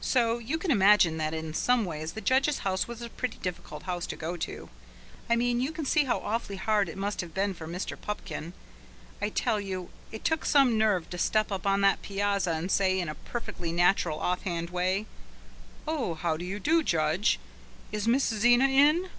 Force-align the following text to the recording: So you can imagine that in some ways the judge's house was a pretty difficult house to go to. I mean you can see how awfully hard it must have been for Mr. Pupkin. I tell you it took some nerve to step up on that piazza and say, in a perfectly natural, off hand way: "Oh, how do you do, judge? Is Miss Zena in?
So 0.00 0.38
you 0.38 0.56
can 0.56 0.70
imagine 0.70 1.16
that 1.16 1.34
in 1.34 1.52
some 1.52 1.84
ways 1.84 2.12
the 2.12 2.20
judge's 2.20 2.58
house 2.58 2.86
was 2.86 3.02
a 3.02 3.10
pretty 3.10 3.38
difficult 3.38 3.82
house 3.82 4.06
to 4.06 4.14
go 4.14 4.36
to. 4.36 4.68
I 5.28 5.34
mean 5.34 5.60
you 5.60 5.72
can 5.72 5.84
see 5.84 6.04
how 6.04 6.20
awfully 6.20 6.54
hard 6.54 6.88
it 6.88 6.96
must 6.96 7.20
have 7.22 7.34
been 7.34 7.54
for 7.54 7.66
Mr. 7.66 8.00
Pupkin. 8.00 8.52
I 9.20 9.30
tell 9.30 9.60
you 9.60 9.90
it 10.12 10.24
took 10.24 10.44
some 10.44 10.78
nerve 10.78 11.10
to 11.10 11.18
step 11.18 11.50
up 11.50 11.66
on 11.66 11.80
that 11.80 12.02
piazza 12.02 12.52
and 12.52 12.70
say, 12.70 13.00
in 13.00 13.08
a 13.08 13.16
perfectly 13.16 13.72
natural, 13.72 14.20
off 14.20 14.42
hand 14.42 14.70
way: 14.70 15.06
"Oh, 15.88 16.14
how 16.14 16.36
do 16.36 16.44
you 16.44 16.60
do, 16.60 16.84
judge? 16.84 17.40
Is 17.90 18.06
Miss 18.06 18.26
Zena 18.28 18.68
in? 18.68 19.10